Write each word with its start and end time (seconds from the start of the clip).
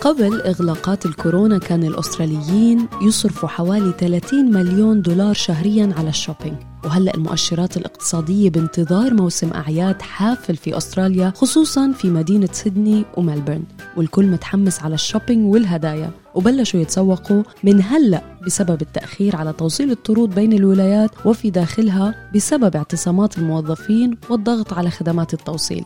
قبل 0.00 0.40
إغلاقات 0.40 1.06
الكورونا 1.06 1.58
كان 1.58 1.84
الأستراليين 1.84 2.88
يصرفوا 3.02 3.48
حوالي 3.48 3.92
30 3.98 4.50
مليون 4.52 5.02
دولار 5.02 5.34
شهرياً 5.34 5.94
على 5.96 6.08
ال 6.08 6.13
shopping. 6.13 6.56
وهلأ 6.84 7.14
المؤشرات 7.14 7.76
الاقتصادية 7.76 8.50
بانتظار 8.50 9.14
موسم 9.14 9.50
أعياد 9.54 10.02
حافل 10.02 10.56
في 10.56 10.76
أستراليا 10.76 11.32
خصوصاً 11.36 11.92
في 11.92 12.10
مدينة 12.10 12.48
سيدني 12.52 13.04
وملبورن 13.16 13.62
والكل 13.96 14.26
متحمس 14.26 14.82
على 14.82 14.94
ال 14.94 15.00
shopping 15.00 15.52
والهدايا. 15.52 16.10
وبلشوا 16.34 16.80
يتسوقوا 16.80 17.42
من 17.64 17.82
هلأ 17.82 18.22
بسبب 18.46 18.82
التأخير 18.82 19.36
على 19.36 19.52
توصيل 19.52 19.90
الطرود 19.90 20.34
بين 20.34 20.52
الولايات 20.52 21.10
وفي 21.26 21.50
داخلها 21.50 22.30
بسبب 22.34 22.76
اعتصامات 22.76 23.38
الموظفين 23.38 24.16
والضغط 24.30 24.72
على 24.72 24.90
خدمات 24.90 25.34
التوصيل. 25.34 25.84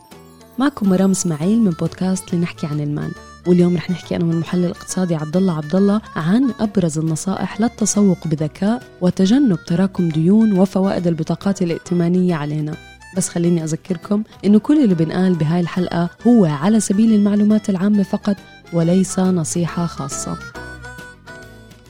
معكم 0.59 0.89
مرام 0.89 1.11
إسماعيل 1.11 1.61
من 1.61 1.71
بودكاست 1.71 2.33
لنحكي 2.35 2.67
عن 2.67 2.79
المال 2.79 3.11
واليوم 3.47 3.75
رح 3.75 3.91
نحكي 3.91 4.15
أنا 4.15 4.25
والمحلل 4.25 4.65
الاقتصادي 4.65 5.15
عبد 5.15 5.37
الله 5.37 5.57
عبد 5.57 5.75
الله 5.75 6.01
عن 6.15 6.53
أبرز 6.59 6.99
النصائح 6.99 7.61
للتسوق 7.61 8.27
بذكاء 8.27 8.83
وتجنب 9.01 9.57
تراكم 9.67 10.09
ديون 10.09 10.59
وفوائد 10.59 11.07
البطاقات 11.07 11.61
الائتمانية 11.61 12.35
علينا. 12.35 12.75
بس 13.17 13.29
خليني 13.29 13.63
أذكركم 13.63 14.23
إنه 14.45 14.59
كل 14.59 14.83
اللي 14.83 14.95
بنقال 14.95 15.35
بهاي 15.35 15.59
الحلقة 15.59 16.09
هو 16.27 16.45
على 16.45 16.79
سبيل 16.79 17.13
المعلومات 17.13 17.69
العامة 17.69 18.03
فقط 18.03 18.35
وليس 18.73 19.19
نصيحة 19.19 19.85
خاصة. 19.85 20.37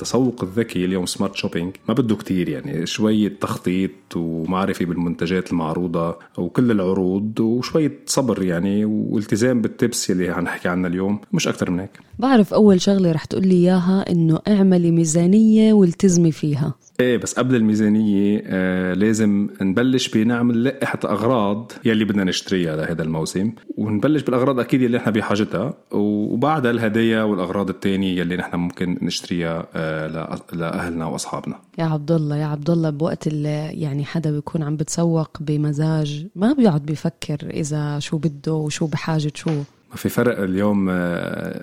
التسوق 0.04 0.44
الذكي 0.44 0.86
اليوم 0.86 1.06
سمارت 1.06 1.36
شوبينج 1.36 1.76
ما 1.88 1.94
بده 1.94 2.16
كتير 2.16 2.50
يعني 2.50 2.86
شوية 2.86 3.38
تخطيط 3.42 3.92
ومعرفة 4.16 4.86
بالمنتجات 4.86 5.52
المعروضة 5.52 6.16
وكل 6.38 6.72
العروض 6.72 7.40
وشوية 7.40 8.00
صبر 8.06 8.44
يعني 8.44 8.86
والتزام 8.86 9.62
بالتبس 9.62 10.12
اللي 10.12 10.34
حنحكي 10.34 10.68
عنها 10.70 10.90
اليوم. 10.90 11.20
مش 11.34 11.48
أكتر 11.48 11.72
من 11.72 11.80
هيك. 11.80 12.00
بعرف 12.20 12.54
أول 12.54 12.82
شغلة 12.82 13.12
رح 13.12 13.26
تقولي 13.26 13.56
إياها 13.56 14.12
إنه 14.12 14.40
اعملي 14.48 14.92
ميزانية 14.92 15.73
والتزمي 15.73 16.32
فيها. 16.32 16.73
إيه 16.99 17.17
بس 17.17 17.33
قبل 17.33 17.55
الميزانية 17.55 18.44
آه 18.45 18.94
لازم 18.94 19.49
نبلش 19.61 20.08
بنعمل 20.08 20.63
لائحة 20.63 20.99
أغراض 21.05 21.72
يلي 21.86 22.05
بدنا 22.05 22.23
نشتريها 22.23 22.75
لهذا 22.75 23.03
الموسم. 23.03 23.52
ونبلش 23.77 24.23
بالأغراض 24.23 24.59
أكيد 24.59 24.81
يلي 24.81 24.97
نحن 24.97 25.11
بحاجتها. 25.11 25.73
وبعدها 25.91 26.71
الهدايا 26.71 27.23
والأغراض 27.23 27.69
التانية 27.69 28.19
يلي 28.19 28.38
نحن 28.38 28.55
ممكن 28.58 28.97
نشتريها 29.02 29.67
آه 29.75 30.38
لأهلنا 30.53 31.05
وأصحابنا. 31.05 31.59
يا 31.80 31.86
عبد 31.86 32.11
الله 32.11 32.38
يا 32.38 32.45
عبد 32.45 32.69
الله 32.69 32.89
بوقت 32.89 33.27
اللي 33.27 33.69
يعني 33.81 34.05
حدا 34.05 34.31
بيكون 34.31 34.64
عم 34.64 34.75
بتسوق 34.75 35.38
بمزاج 35.41 36.27
ما 36.36 36.53
بيقعد 36.53 36.86
بيفكر 36.86 37.38
إذا 37.49 37.99
شو 37.99 38.17
بده 38.17 38.53
وشو 38.53 38.88
بحاجة 38.88 39.31
شو. 39.36 39.52
ما 39.89 39.95
في 39.95 40.09
فرق 40.09 40.39
اليوم 40.39 40.88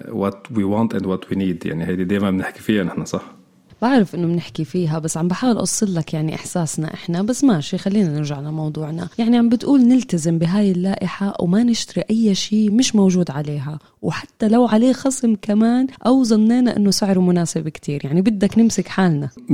what 0.08 0.46
we 0.56 0.64
want 0.64 0.94
and 0.94 1.06
what 1.06 1.30
we 1.30 1.36
need 1.36 1.66
يعني 1.66 1.86
هيدي 1.86 2.04
دائما 2.04 2.30
بنحكي 2.30 2.60
فيها 2.60 2.84
نحن 2.84 3.04
صح؟ 3.04 3.39
بعرف 3.82 4.14
إنه 4.14 4.26
بنحكي 4.26 4.64
فيها 4.64 4.98
بس 4.98 5.16
عم 5.16 5.28
بحاول 5.28 5.56
أوصل 5.56 5.94
لك 5.94 6.14
يعني 6.14 6.34
إحساسنا 6.34 6.94
إحنا. 6.94 7.22
بس 7.22 7.44
ماشي 7.44 7.78
خلينا 7.78 8.08
نرجع 8.08 8.40
لموضوعنا. 8.40 9.08
يعني 9.18 9.36
عم 9.36 9.48
بتقول 9.48 9.80
نلتزم 9.80 10.38
بهاي 10.38 10.70
اللائحة 10.70 11.34
وما 11.41 11.62
نشتري 11.62 12.04
أي 12.10 12.34
شيء 12.34 12.70
مش 12.70 12.96
موجود 12.96 13.30
عليها. 13.30 13.78
وحتى 14.02 14.48
لو 14.48 14.66
عليه 14.66 14.92
خصم 14.92 15.34
كمان 15.42 15.86
أو 16.06 16.24
ظنينا 16.24 16.76
إنه 16.76 16.90
سعره 16.90 17.20
مناسب 17.20 17.69
كتير. 17.69 18.00
يعني 18.04 18.22
بدك 18.22 18.58
نمسك 18.58 18.88
حالنا. 18.88 19.28
100% 19.48 19.52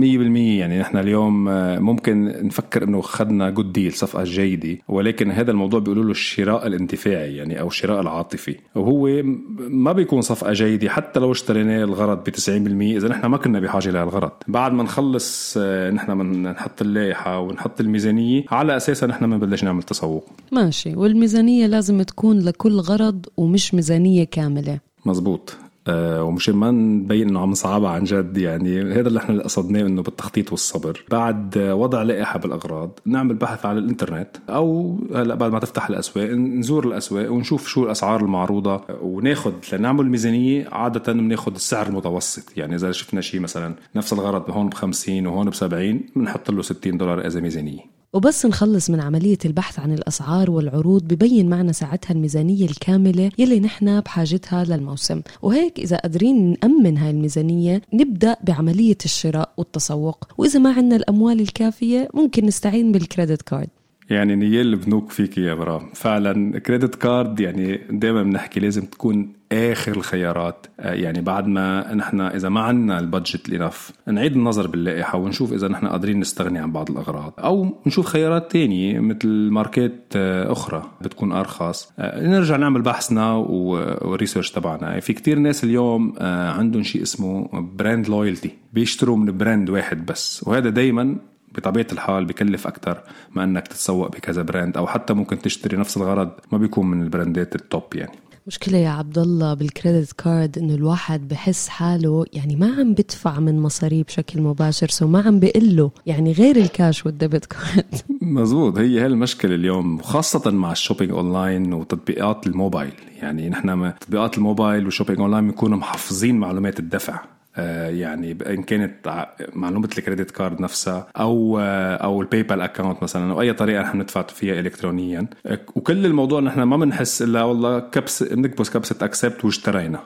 يعني 0.59 0.78
نحن 0.78 0.97
اليوم 0.97 1.44
ممكن 1.84 2.25
نفكر 2.47 2.84
إنه 2.84 3.00
اخذنا 3.00 3.50
good 3.50 3.72
deal 3.72 3.93
صفقة 3.92 4.25
جيدة. 4.25 4.78
ولكن 4.88 5.31
هذا 5.31 5.50
الموضوع 5.50 5.81
بيقولوا 5.81 6.04
له 6.04 6.10
الشراء 6.10 6.66
الانتفاعي 6.66 7.36
يعني 7.36 7.60
أو 7.60 7.66
الشراء 7.66 8.00
العاطفي. 8.00 8.56
وهو 8.75 9.22
ما 9.59 9.92
بيكون 9.92 10.20
صفقة 10.20 10.53
جيدة. 10.53 10.88
حتى 10.88 11.20
لو 11.20 11.32
اشتريناه 11.32 11.84
الغرض 11.84 12.25
ب 12.25 12.31
90% 12.31 12.97
إذا 12.97 13.09
نحن 13.09 13.26
ما 13.26 13.36
كنا 13.36 13.60
بحاجة 13.60 13.91
لهالغرض. 13.91 14.16
الغرض. 14.16 14.32
بعد 14.49 14.72
ما 14.72 14.82
نخلص 14.82 15.59
نحن 15.93 16.43
نحط 16.43 16.82
اللائحة 16.82 17.41
ونحط 17.41 17.81
الميزانية 17.81 18.44
على 18.50 18.77
أساسها 18.77 19.06
نحن 19.06 19.31
بنبلش 19.31 19.65
نعمل 19.65 19.82
تسوق. 19.82 20.25
ماشي. 20.53 20.97
والميزانية 20.97 21.66
لازم 21.66 22.03
تكون 22.03 22.38
لكل 22.38 22.81
غرض 22.81 23.27
ومش 23.37 23.75
ميزانية 23.75 24.25
كاملة. 24.25 24.78
مزبوط. 25.06 25.50
آه 25.50 25.66
ومشان 25.88 26.54
ما 26.56 26.70
نبين 26.70 27.28
إنه 27.28 27.41
عم 27.41 27.50
نصعبها 27.50 27.91
عن 27.91 28.04
جد 28.04 28.36
يعني 28.38 28.82
هذا 28.82 29.08
اللي 29.08 29.19
إحنا 29.19 29.42
قصدناه 29.42 29.80
إنه 29.80 30.02
بالتخطيط 30.02 30.50
والصبر. 30.52 31.04
بعد 31.10 31.58
وضع 31.58 32.02
لائحة 32.02 32.38
بالأغراض 32.38 32.98
نعمل 33.06 33.34
بحث 33.34 33.66
على 33.66 33.78
الإنترنت 33.78 34.36
أو 34.50 34.97
هلا 35.14 35.34
بعد 35.34 35.52
ما 35.52 35.58
تفتح 35.58 35.88
الأسواق 35.88 36.30
نزور 36.30 36.86
الأسواق 36.86 37.32
ونشوف 37.32 37.66
شو 37.69 37.84
الأسعار 37.84 38.20
المعروضة 38.20 38.80
وناخذ 39.02 39.52
لنعمل 39.72 40.06
ميزانية 40.06 40.69
عادة 40.72 41.12
بناخذ 41.12 41.54
السعر 41.54 41.86
المتوسط. 41.86 42.56
يعني 42.56 42.74
إذا 42.74 42.92
شفنا 42.92 43.20
شيء 43.20 43.41
مثلا 43.41 43.74
نفس 43.97 44.12
الغرض 44.12 44.50
هون 44.50 44.68
ب 44.68 44.74
50 44.74 45.26
وهون 45.26 45.50
ب 45.50 45.54
70 45.54 46.00
بنحط 46.16 46.50
له 46.50 46.62
60 46.62 46.97
دولار 46.97 47.26
إذا 47.26 47.41
ميزانية. 47.41 47.96
وبس 48.16 48.47
نخلص 48.47 48.91
من 48.91 49.00
عملية 49.00 49.38
البحث 49.44 49.78
عن 49.78 49.93
الأسعار 49.93 50.50
والعروض 50.50 51.04
ببين 51.04 51.49
معنا 51.49 51.72
ساعتها 51.72 52.15
الميزانية 52.15 52.65
الكاملة 52.65 53.31
يلي 53.38 53.60
نحن 53.60 54.00
بحاجتها 54.00 54.65
للموسم. 54.65 55.21
وهيك 55.43 55.78
إذا 55.78 55.97
قادرين 55.97 56.56
نأمن 56.62 56.99
هاي 56.99 57.10
الميزانية 57.10 57.82
نبدأ 57.93 58.37
بعملية 58.44 58.97
الشراء 59.04 59.53
والتسوق. 59.56 60.28
وإذا 60.38 60.59
ما 60.59 60.72
عندنا 60.72 60.97
الأموال 60.97 61.41
الكافية 61.41 62.09
ممكن 62.15 62.44
نستعين 62.47 62.93
بال 62.93 63.05
credit 63.05 63.43
card. 63.43 63.69
يعني 64.10 64.37
نيال 64.37 64.66
البنوك 64.66 65.10
فيك 65.10 65.38
يا 65.38 65.54
مرام 65.54 65.91
فعلا 65.94 66.59
credit 66.59 66.94
card 66.94 67.41
يعني 67.41 67.81
دائما 67.91 68.22
بنحكي 68.22 68.60
لازم 68.60 68.83
تكون 68.83 69.33
آخر 69.53 69.97
الخيارات. 69.97 70.67
يعني 70.79 71.21
بعد 71.21 71.47
ما 71.47 71.95
نحن 71.95 72.21
إذا 72.21 72.49
ما 72.49 72.61
عندنا 72.61 72.99
ال 72.99 73.06
budget 73.06 73.49
ال 73.49 73.55
enough 73.55 73.93
نعيد 74.07 74.37
النظر 74.37 74.67
باللائحة 74.67 75.19
ونشوف 75.19 75.53
إذا 75.53 75.69
نحن 75.69 75.87
قادرين 75.87 76.21
نستغني 76.21 76.59
عن 76.59 76.73
بعض 76.73 76.91
الأغراض. 76.91 77.33
أو 77.39 77.81
نشوف 77.87 78.07
خيارات 78.07 78.53
تانية 78.53 79.01
مثل 79.01 79.29
ماركات 79.29 80.17
أخرى 80.17 80.83
بتكون 81.01 81.33
أرخص. 81.33 81.93
نرجع 82.01 82.57
نعمل 82.57 82.83
بحثنا 82.83 83.33
وال 83.32 83.56
research 83.56 84.50
تبعنا. 84.51 85.01
في 85.01 85.12
كتير 85.12 85.39
ناس 85.39 85.65
اليوم 85.65 86.15
عندهم 86.21 86.83
شيء 86.83 87.03
اسمه 87.03 87.49
brand 87.77 88.09
loyalty 88.09 88.50
بيشتروا 88.73 89.17
من 89.17 89.39
brand 89.38 89.71
واحد 89.71 90.07
بس. 90.07 90.45
وهذا 90.47 90.71
دايما 90.71 91.17
بطبيعة 91.55 91.87
الحال 91.93 92.25
بكلف 92.25 92.67
أكثر 92.67 93.01
ما 93.34 93.45
إنك 93.45 93.69
تتسوق 93.69 94.09
بكذا 94.09 94.43
brand 94.43 94.77
أو 94.77 94.87
حتى 94.87 95.15
ممكن 95.15 95.39
تشتري 95.39 95.77
نفس 95.77 95.97
الغرض 95.97 96.31
ما 96.53 96.59
بيكون 96.59 96.87
من 96.87 97.03
البراندات 97.03 97.55
ال 97.54 97.62
top 97.62 97.82
يعني. 97.95 98.13
مشكلة 98.47 98.79
يا 98.79 98.89
عبد 98.89 99.19
الله 99.19 99.55
بال 99.54 99.69
credit 99.69 100.12
card 100.12 100.59
إنه 100.59 100.75
الواحد 100.75 101.29
بحس 101.29 101.69
حاله 101.69 102.25
يعني 102.33 102.57
ما 102.57 102.75
عم 102.79 102.95
بدفع 102.95 103.41
من 103.41 103.61
مصاريه 103.61 104.05
بشكل 104.05 104.41
مباشر 104.41 104.89
so 104.88 105.06
ما 105.07 105.21
عم 105.21 105.41
بقله. 105.41 105.91
يعني 106.07 106.33
غير 106.33 106.57
الكاش 106.57 107.07
وال 107.06 107.17
debit 107.17 107.44
card 107.44 107.94
مزبوط. 108.23 108.79
هي 108.79 109.01
هي 109.01 109.07
المشكلة 109.07 109.55
اليوم 109.55 109.99
خاصة 109.99 110.51
مع 110.51 110.73
ال 110.72 110.77
shopping 110.77 111.12
online 111.12 111.72
وتطبيقات 111.73 112.47
الموبايل. 112.47 112.93
يعني 113.23 113.49
نحن 113.49 113.93
تطبيقات 114.01 114.39
ال 114.38 114.45
mobile 114.45 114.84
وال 114.84 114.92
shopping 114.92 115.21
online 115.21 115.47
بنكونوا 115.47 115.78
محفظين 115.78 116.39
معلومات 116.39 116.78
الدفع. 116.81 117.21
يعني 117.59 118.39
ان 118.47 118.63
كانت 118.63 119.27
معلومة 119.53 119.89
ال 119.98 120.03
credit 120.03 120.30
card 120.30 120.60
نفسها 120.60 121.07
أو 121.16 121.59
أو 122.03 122.22
ال 122.22 122.42
PayPal 122.42 122.60
account 122.60 123.03
مثلا 123.03 123.33
أو 123.33 123.41
أي 123.41 123.53
طريقة 123.53 123.83
نحن 123.83 123.98
ندفع 123.98 124.22
فيها 124.22 124.60
الكترونيا. 124.60 125.27
وكل 125.75 126.07
الموضوع 126.07 126.41
نحن 126.41 126.63
ما 126.63 126.77
بنحس 126.77 127.22
إلا 127.22 127.42
والله 127.42 127.78
كبس 127.78 128.22
بنكبس 128.22 128.71
كبسة 128.71 128.97
accept 129.03 129.45
واشترينا. 129.45 130.01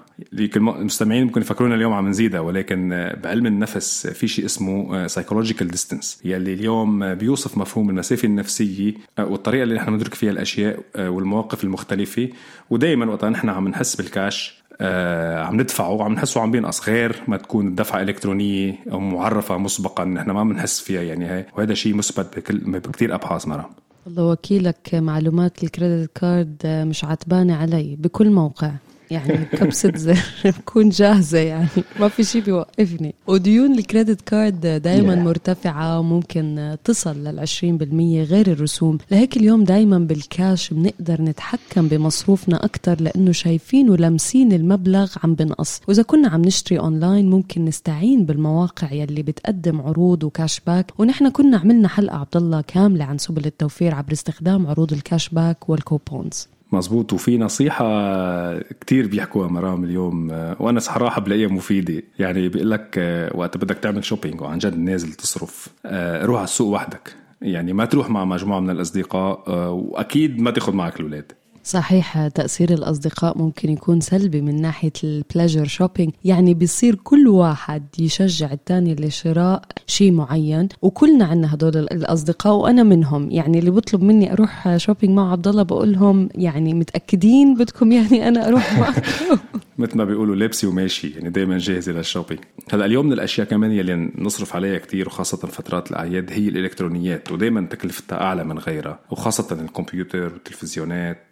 المستمعين 0.57 1.25
ممكن 1.25 1.41
يفكرونا 1.41 1.75
اليوم 1.75 1.93
عم 1.93 2.09
نزيدها 2.09 2.41
ولكن 2.41 3.11
بعلم 3.25 3.47
النفس 3.47 4.07
في 4.07 4.29
شيء 4.29 4.45
اسمه 4.45 5.07
psychological 5.07 5.69
distance 5.69 6.21
يلي 6.25 6.55
اليوم 6.55 7.15
بيوصف 7.15 7.59
مفهوم 7.59 7.91
المسافة 7.91 8.27
النفسية 8.27 8.95
والطريقة 9.19 9.63
اللي 9.63 9.75
نحن 9.75 9.95
ندرك 9.95 10.15
فيها 10.15 10.31
الأشياء 10.31 10.81
والمواقف 10.99 11.65
المختلفة. 11.65 12.29
ودائما 12.71 13.07
وقتها 13.07 13.31
نحن 13.31 13.49
عم 13.49 13.69
نحس 13.69 13.97
بالكاش 13.97 14.60
آه 14.81 15.45
عم 15.45 15.61
ندفعه 15.61 15.91
وعم 15.91 16.13
نحسه 16.13 16.41
عم 16.41 16.51
بينقص 16.51 16.89
غير 16.89 17.23
ما 17.29 17.37
تكون 17.37 17.67
الدفعة 17.67 18.03
إلكترونية 18.03 18.77
أو 18.93 19.01
معرفة 19.01 19.59
مسبقا 19.59 20.05
نحن 20.05 20.31
ما 20.31 20.45
بنحس 20.45 20.81
فيها 20.81 21.03
يعني 21.03 21.31
هي 21.31 21.47
وهذا 21.57 21.75
شيء 21.75 21.95
مثبت 21.95 22.39
بكل 22.39 22.59
بكثير 22.59 23.15
أبحاث 23.15 23.49
مرة 23.49 23.71
الله 24.07 24.25
وكيلك 24.25 24.95
معلومات 24.95 25.65
ال 25.65 25.71
credit 25.71 26.11
card 26.15 26.57
مش 26.65 27.05
عتبانة 27.05 27.57
علي 27.57 27.97
بكل 27.97 28.31
موقع. 28.31 28.71
يعني 29.11 29.45
كبسة 29.45 29.93
زر 29.97 30.19
بكون 30.59 30.89
جاهزة 30.89 31.39
يعني. 31.39 31.69
ما 32.01 32.09
في 32.09 32.25
شيء 32.25 32.43
بيوقفني. 32.43 33.15
وديون 33.27 33.79
ال 33.79 33.85
credit 33.85 34.21
card 34.21 34.61
دائما 34.61 35.15
yeah. 35.15 35.19
مرتفعة 35.19 35.99
وممكن 36.01 36.77
تصل 36.85 37.17
لل 37.25 37.47
20% 37.49 38.31
غير 38.31 38.53
الرسوم. 38.53 38.99
لهيك 39.11 39.37
اليوم 39.37 39.65
دائما 39.65 39.99
بالكاش 39.99 40.73
بنقدر 40.73 41.23
نتحكم 41.23 41.89
بمصروفنا 41.89 42.65
أكثر 42.65 43.01
لأنه 43.01 43.33
شايفين 43.33 43.91
ولمسين 43.91 44.53
المبلغ 44.53 45.15
عم 45.25 45.35
بنقص. 45.35 45.81
وإذا 45.89 46.03
كنا 46.03 46.29
عم 46.29 46.43
نشتري 46.43 46.79
أونلاين 46.79 47.31
ممكن 47.31 47.65
نستعين 47.65 48.25
بالمواقع 48.25 48.93
يلي 48.93 49.23
بتقدم 49.23 49.81
عروض 49.81 50.25
و 50.25 50.32
cash 50.32 50.61
back. 50.67 50.93
ونحن 50.99 51.29
كنا 51.29 51.57
عملنا 51.59 51.89
حلقة 51.89 52.17
عبد 52.17 52.37
الله 52.37 52.61
كاملة 52.61 53.05
عن 53.05 53.19
سبل 53.19 53.47
التوفير 53.47 53.95
عبر 53.95 54.13
استخدام 54.13 54.67
عروض 54.67 54.93
ال 54.93 55.00
cash 55.00 55.29
back 55.29 55.69
والكوبونز. 55.69 56.49
مزبوط 56.73 57.13
وفي 57.13 57.39
نصيحة 57.39 58.59
كتير 58.59 59.07
بيحكوها 59.07 59.49
مرام 59.49 59.85
اليوم 59.85 60.31
وأنا 60.61 60.81
صراحة 60.81 61.21
بلاقيها 61.21 61.49
مفيدة. 61.49 62.03
يعني 62.19 62.49
بيقول 62.49 62.71
لك 62.71 62.99
وقت 63.35 63.57
بدك 63.57 63.77
تعمل 63.77 64.05
shopping 64.05 64.41
وعن 64.41 64.59
جد 64.59 64.79
نازل 64.79 65.13
تصرف 65.13 65.69
روح 66.23 66.37
على 66.37 66.45
السوق 66.45 66.69
وحدك. 66.69 67.15
يعني 67.43 67.73
ما 67.73 67.85
تروح 67.85 68.11
مع 68.11 68.25
مجموعة 68.25 68.61
من 68.61 68.71
الأصدقاء 68.71 69.51
وأكيد 69.73 70.41
ما 70.41 70.51
تاخذ 70.51 70.73
معك 70.73 71.01
الأولاد. 71.01 71.33
صحيح 71.65 72.27
تأثير 72.29 72.73
الأصدقاء 72.73 73.39
ممكن 73.39 73.71
يكون 73.71 74.01
سلبي 74.01 74.41
من 74.41 74.61
ناحية 74.63 74.93
ال 75.05 75.11
pleasure 75.11 75.65
shopping 75.65 76.13
يعني 76.25 76.55
بيصير 76.55 76.95
كل 76.95 77.29
واحد 77.29 77.83
يشجع 77.99 78.53
الثاني 78.53 78.95
لشراء 78.95 79.63
شيء 79.87 80.13
معين 80.13 80.69
وكلنا 80.83 81.25
عنا 81.25 81.55
هدول 81.55 81.77
الأصدقاء 81.77 82.55
وأنا 82.55 82.83
منهم. 82.83 83.31
يعني 83.31 83.59
اللي 83.59 83.71
بطلب 83.71 84.03
مني 84.03 84.33
أروح 84.33 84.77
shopping 84.77 85.17
مع 85.17 85.33
عبد 85.33 85.49
الله 85.49 85.63
بقول 85.63 85.93
لهم 85.93 86.29
يعني 86.35 86.75
متأكدين 86.75 87.55
بدكم 87.55 87.93
يعني 87.93 88.29
أنا 88.29 88.49
أروح 88.49 88.73
معكم. 88.79 89.39
مثل 89.81 89.97
ما 89.99 90.05
بيقولوا 90.05 90.37
لابسي 90.37 90.67
وماشي 90.67 91.11
يعني 91.11 91.31
دائما 91.31 91.59
جاهزة 91.59 91.93
لل 91.93 92.02
shopping 92.02 92.41
هلأ 92.73 92.85
اليوم 92.85 93.07
من 93.07 93.13
الأشياء 93.13 93.47
كمان 93.47 93.73
يلي 93.73 94.13
نصرف 94.19 94.57
عليها 94.57 94.79
كتير 94.79 95.07
وخاصة 95.07 95.37
فترات 95.49 95.91
الأعياد 95.91 96.31
هي 96.33 96.49
الإلكترونيات 96.49 97.33
ودائما 97.33 97.61
تكلفتها 97.61 98.21
أعلى 98.21 98.45
من 98.45 98.59
غيرها 98.59 99.01
وخاصة 99.11 99.61
الكمبيوتر 99.61 100.33
والتلفزيونات. 100.33 101.27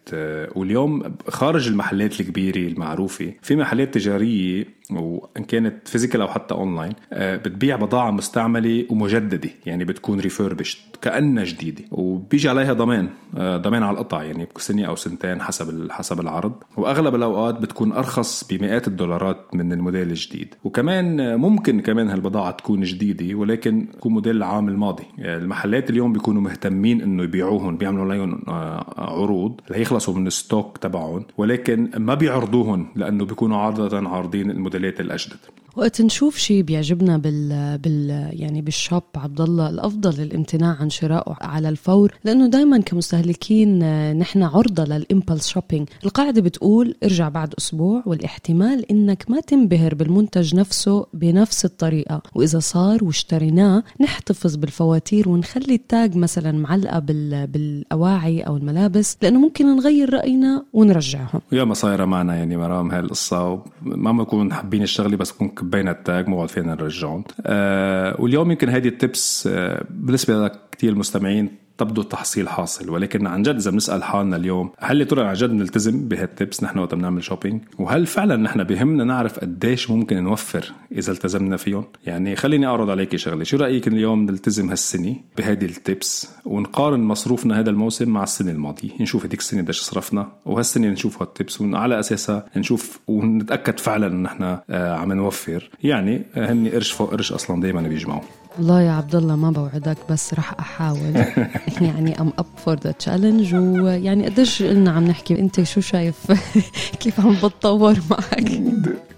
واليوم 0.54 1.16
خارج 1.28 1.68
المحلات 1.68 2.20
الكبيرة 2.20 2.56
المعروفة 2.56 3.32
في 3.42 3.56
محلات 3.56 3.94
تجارية 3.94 4.64
وإن 4.90 5.44
كانت 5.44 5.88
physical 5.88 6.20
أو 6.20 6.28
حتى 6.28 6.54
اونلاين 6.54 6.92
آه، 7.12 7.36
بتبيع 7.36 7.76
بضاعة 7.76 8.10
مستعملة 8.10 8.84
ومجددة 8.90 9.50
يعني 9.66 9.84
بتكون 9.84 10.20
refurbished 10.20 10.78
كأنها 11.02 11.44
جديدة. 11.44 11.84
وبيجي 11.90 12.48
عليها 12.48 12.72
ضمان 12.72 13.08
آه، 13.36 13.56
ضمان 13.56 13.82
على 13.82 13.94
القطع 13.94 14.22
يعني 14.22 14.48
سنه 14.56 14.84
أو 14.84 14.96
سنتين 14.96 15.42
حسب 15.42 15.90
حسب 15.90 16.20
العرض. 16.20 16.52
وأغلب 16.76 17.14
الأوقات 17.14 17.54
بتكون 17.60 17.92
أرخص 17.92 18.44
بمئات 18.44 18.88
الدولارات 18.88 19.54
من 19.54 19.72
الموديل 19.72 20.10
الجديد. 20.10 20.54
وكمان 20.64 21.36
ممكن 21.36 21.80
كمان 21.80 22.08
هالبضاعة 22.08 22.50
تكون 22.50 22.80
جديدة 22.80 23.34
ولكن 23.34 23.86
تكون 23.92 24.12
موديل 24.12 24.36
العام 24.36 24.68
الماضي. 24.68 25.04
يعني 25.18 25.36
المحلات 25.36 25.90
اليوم 25.90 26.12
بيكونوا 26.12 26.42
مهتمين 26.42 27.02
إنه 27.02 27.22
يبيعوهم 27.22 27.76
بيعملوا 27.76 28.04
عليهم 28.04 28.42
آه، 28.48 28.94
عروض 28.98 29.60
ليخلصوا 29.70 30.14
من 30.14 30.26
ال 30.26 30.35
stock 30.35 30.78
تبعهم 30.78 31.24
ولكن 31.36 31.90
ما 31.96 32.14
بيعرضوهم 32.14 32.88
لأنه 32.96 33.24
بيكونوا 33.24 33.56
عادة 33.56 34.08
عارضين 34.08 34.50
الموديل 34.50 34.77
الموديلات 34.78 35.00
الأجدد. 35.00 35.57
وقت 35.78 36.00
نشوف 36.00 36.36
شيء 36.36 36.62
بيعجبنا 36.62 37.18
بال, 37.18 37.78
بال 37.78 38.28
يعني 38.32 38.62
بال 38.62 38.75
shop 38.75 39.02
عبد 39.16 39.40
الله 39.40 39.68
الأفضل 39.68 40.22
الامتناع 40.22 40.76
عن 40.80 40.90
شرائه 40.90 41.36
على 41.40 41.68
الفور 41.68 42.12
لأنه 42.24 42.46
دائما 42.46 42.78
كمستهلكين 42.78 43.82
آه، 43.82 44.12
نحن 44.12 44.42
عرضة 44.42 44.84
لل 44.84 44.98
impulse 44.98 45.48
shopping 45.48 45.88
القاعدة 46.04 46.40
بتقول 46.40 46.94
ارجع 47.04 47.28
بعد 47.28 47.54
أسبوع 47.58 48.02
والاحتمال 48.06 48.90
إنك 48.90 49.24
ما 49.28 49.40
تنبهر 49.40 49.94
بالمنتج 49.94 50.54
نفسه 50.54 51.06
بنفس 51.14 51.64
الطريقة. 51.64 52.22
وإذا 52.34 52.58
صار 52.58 53.04
واشتريناه 53.04 53.82
نحتفظ 54.00 54.56
بالفواتير 54.56 55.28
ونخلي 55.28 55.74
ال 55.74 55.85
tag 55.85 56.16
مثلا 56.16 56.52
معلقة 56.52 56.98
بال, 56.98 57.46
بالأواعي 57.46 58.40
أو 58.40 58.56
الملابس 58.56 59.16
لأنه 59.22 59.40
ممكن 59.40 59.76
نغير 59.76 60.14
رأينا 60.14 60.64
ونرجعهم 60.72 61.40
يا 61.52 61.64
ما 61.64 61.74
صايرة 61.74 62.04
معنا 62.04 62.36
يعني 62.36 62.56
مرام 62.56 62.90
هاي 62.90 63.00
القصة 63.00 63.62
ما 63.82 64.12
بنكون 64.12 64.52
حابين 64.52 64.82
الشغلة 64.82 65.16
بس 65.16 65.32
بكون 65.32 65.48
كبينا 65.68 65.90
التاج 65.90 66.28
مو 66.28 66.46
فينا 66.46 66.74
نرجعهم 66.74 67.24
آه 67.46 68.20
واليوم 68.20 68.50
يمكن 68.50 68.68
هذه 68.68 68.88
التبس 68.88 69.48
آه 69.52 69.84
بالنسبة 69.90 70.44
لك 70.44 70.60
كثير 70.72 70.92
المستمعين 70.92 71.67
تبدو 71.78 72.02
التحصيل 72.02 72.48
حاصل. 72.48 72.90
ولكن 72.90 73.26
عن 73.26 73.42
جد 73.42 73.56
إذا 73.56 73.70
بنسأل 73.70 74.02
حالنا 74.04 74.36
اليوم 74.36 74.70
هل 74.78 75.00
يا 75.00 75.04
ترى 75.04 75.24
عن 75.24 75.34
جد 75.34 75.50
بنلتزم 75.50 76.08
بهالتبس 76.08 76.62
نحن 76.64 76.78
وقت 76.78 76.94
بنعمل 76.94 77.24
شوبينج 77.24 77.60
وهل 77.78 78.06
فعلا 78.06 78.36
نحن 78.36 78.64
بهمنا 78.64 79.04
نعرف 79.04 79.38
قديش 79.38 79.90
ممكن 79.90 80.22
نوفر 80.22 80.72
إذا 80.92 81.12
التزمنا 81.12 81.56
فيهم؟ 81.56 81.84
يعني 82.06 82.36
خليني 82.36 82.66
أعرض 82.66 82.90
عليك 82.90 83.16
شغلة. 83.16 83.44
شو 83.44 83.56
رأيك 83.56 83.88
اليوم 83.88 84.26
نلتزم 84.26 84.68
هالسنة 84.68 85.16
بهذه 85.36 85.64
التبس 85.64 86.28
ونقارن 86.44 87.00
مصروفنا 87.00 87.60
هذا 87.60 87.70
الموسم 87.70 88.08
مع 88.08 88.22
السنة 88.22 88.50
الماضية. 88.50 88.90
نشوف 89.00 89.26
هذيك 89.26 89.40
السنة 89.40 89.62
قديش 89.62 89.80
صرفنا 89.80 90.28
وهالسنة 90.46 90.88
نشوف 90.88 91.22
هالتبس 91.22 91.60
وعلى 91.60 91.98
أساسها 92.00 92.44
نشوف 92.56 93.00
ونتأكد 93.08 93.80
فعلا 93.80 94.06
إن 94.06 94.22
نحن 94.22 94.58
آه، 94.70 94.96
عم 94.96 95.12
نوفر. 95.12 95.70
يعني 95.82 96.22
هن 96.36 96.68
قرش 96.68 96.90
فوق 96.92 97.10
قرش 97.10 97.32
أصلا 97.32 97.60
دائما 97.60 97.82
بيجمعوا. 97.82 98.22
والله 98.58 98.82
يا 98.82 98.90
عبد 98.90 99.14
الله 99.14 99.36
ما 99.36 99.50
بوعدك 99.50 99.96
بس 100.10 100.34
رح 100.34 100.54
أحاول. 100.60 101.24
يعني 101.80 102.20
I'm 102.20 102.32
up 102.38 102.46
for 102.56 102.78
the 102.78 102.90
challenge 102.90 103.54
ويعني 103.54 104.26
قديش 104.26 104.62
قلنا 104.62 104.90
عم 104.90 105.04
نحكي؟ 105.04 105.38
أنت 105.38 105.62
شو 105.62 105.80
شايف؟ 105.80 106.32
كيف 107.00 107.20
عم 107.20 107.34
بتطور 107.34 107.98
معك؟ 108.10 108.62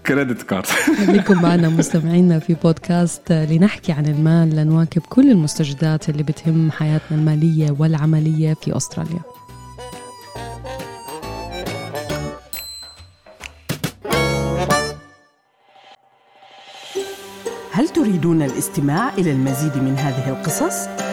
credit 0.05 0.41
card 0.41 0.65
خليكم 1.07 1.41
معنا 1.41 1.69
مستمعينا 1.69 2.39
في 2.39 2.53
بودكاست 2.53 3.31
لنحكي 3.31 3.91
عن 3.91 4.05
المال 4.05 4.55
لنواكب 4.55 5.01
كل 5.01 5.31
المستجدات 5.31 6.09
اللي 6.09 6.23
بتهم 6.23 6.71
حياتنا 6.71 7.17
المالية 7.17 7.75
والعملية 7.79 8.53
في 8.53 8.77
أستراليا. 8.77 9.21
هل 17.71 17.89
تريدون 17.89 18.41
الاستماع 18.41 19.13
إلى 19.13 19.31
المزيد 19.31 19.77
من 19.77 19.97
هذه 19.97 20.29
القصص؟ 20.29 21.10